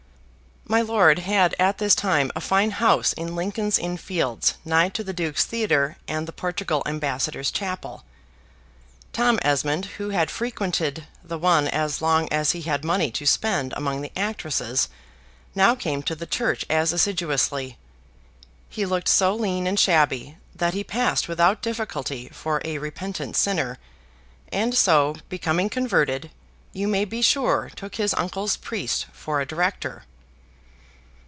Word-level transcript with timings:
My 0.67 0.79
lord 0.81 1.19
had 1.19 1.53
at 1.59 1.79
this 1.79 1.93
time 1.95 2.31
a 2.33 2.39
fine 2.39 2.71
house 2.71 3.11
in 3.11 3.35
Lincoln's 3.35 3.77
Inn 3.77 3.97
Fields, 3.97 4.53
nigh 4.63 4.87
to 4.89 5.03
the 5.03 5.11
Duke's 5.11 5.43
Theatre 5.43 5.97
and 6.07 6.25
the 6.25 6.31
Portugal 6.31 6.81
ambassador's 6.85 7.51
chapel. 7.51 8.05
Tom 9.11 9.37
Esmond, 9.41 9.85
who 9.97 10.11
had 10.11 10.31
frequented 10.31 11.05
the 11.21 11.37
one 11.37 11.67
as 11.67 12.01
long 12.01 12.29
as 12.31 12.51
he 12.51 12.61
had 12.61 12.85
money 12.85 13.11
to 13.11 13.25
spend 13.25 13.73
among 13.75 13.99
the 13.99 14.13
actresses, 14.17 14.87
now 15.55 15.75
came 15.75 16.01
to 16.03 16.15
the 16.15 16.25
church 16.27 16.65
as 16.69 16.93
assiduously. 16.93 17.77
He 18.69 18.85
looked 18.85 19.09
so 19.09 19.35
lean 19.35 19.67
and 19.67 19.77
shabby, 19.77 20.37
that 20.55 20.73
he 20.73 20.85
passed 20.85 21.27
without 21.27 21.61
difficulty 21.61 22.29
for 22.29 22.61
a 22.63 22.77
repentant 22.77 23.35
sinner; 23.35 23.77
and 24.53 24.73
so, 24.77 25.15
becoming 25.27 25.69
converted, 25.69 26.31
you 26.71 26.87
may 26.87 27.03
be 27.03 27.21
sure 27.21 27.69
took 27.75 27.95
his 27.95 28.13
uncle's 28.13 28.55
priest 28.55 29.07
for 29.11 29.41
a 29.41 29.45
director. 29.45 30.03